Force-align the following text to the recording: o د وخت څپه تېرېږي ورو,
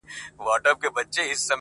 o 0.51 0.53
د 0.63 0.65
وخت 0.71 0.79
څپه 0.83 1.01
تېرېږي 1.13 1.35
ورو, 1.37 1.49